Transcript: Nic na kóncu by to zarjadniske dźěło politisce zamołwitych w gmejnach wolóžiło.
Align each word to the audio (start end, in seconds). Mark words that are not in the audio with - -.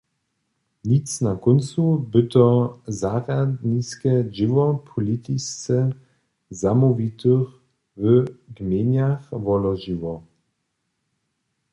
Nic 0.89 1.05
na 1.25 1.33
kóncu 1.45 1.83
by 2.11 2.21
to 2.33 2.45
zarjadniske 3.01 4.13
dźěło 4.35 4.65
politisce 4.89 5.75
zamołwitych 6.61 7.47
w 8.01 8.03
gmejnach 8.55 9.23
wolóžiło. 9.45 10.13